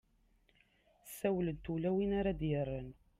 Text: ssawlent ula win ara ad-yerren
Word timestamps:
ssawlent 1.09 1.65
ula 1.73 1.89
win 1.95 2.11
ara 2.19 2.29
ad-yerren 2.33 2.87